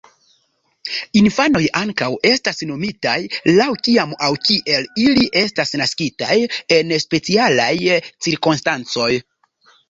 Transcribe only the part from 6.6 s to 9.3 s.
en specialaj cirkonstancoj.